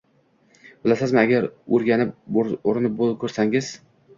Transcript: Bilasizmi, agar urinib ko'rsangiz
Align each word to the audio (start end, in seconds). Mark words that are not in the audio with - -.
Bilasizmi, 0.85 1.21
agar 1.25 1.45
urinib 1.79 3.05
ko'rsangiz 3.25 3.71